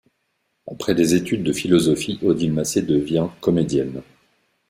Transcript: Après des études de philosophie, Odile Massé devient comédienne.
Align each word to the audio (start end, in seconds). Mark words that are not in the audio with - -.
Après 0.67 0.95
des 0.95 1.13
études 1.13 1.43
de 1.43 1.53
philosophie, 1.53 2.17
Odile 2.23 2.53
Massé 2.53 2.81
devient 2.81 3.27
comédienne. 3.39 4.01